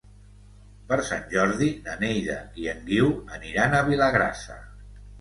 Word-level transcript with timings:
Per 0.91 0.97
Sant 1.09 1.27
Jordi 1.35 1.69
na 1.89 1.99
Neida 2.05 2.39
i 2.65 2.69
en 2.75 2.83
Guiu 2.91 3.15
aniran 3.39 3.81
a 3.83 3.87
Vilagrassa. 3.95 4.63